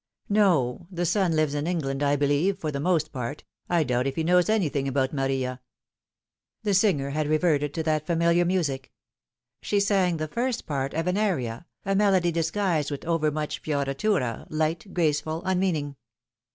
[0.29, 4.15] "No; the son lives in England, I believe, for the most part, I doubt if
[4.15, 6.81] he knows anything about Maria." A Wrecked Life.
[6.81, 8.91] 253 The singer had reverted to that familiar music.
[9.61, 14.47] She sang the first part of an aria, a melody disguised with over much fioritura,
[14.49, 15.95] light, graceful, unmeaning.